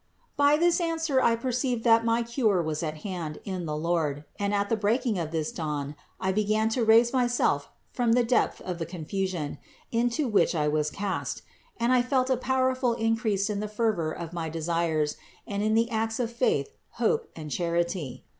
[0.35, 4.51] By this answer I perceived that my cure was at hand in the Lord, and
[4.51, 8.79] at the breaking of this dawn I began to raise myself from the depth of
[8.79, 9.59] the confusion,
[9.91, 11.43] into which I was cast,
[11.77, 15.87] and I felt a powerful increase in the fervor of my desires and in the
[15.91, 18.25] acts of faith, hope and charity.